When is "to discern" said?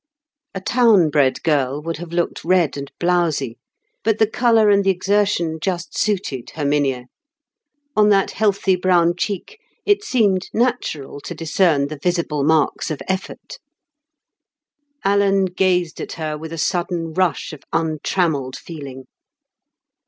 11.19-11.87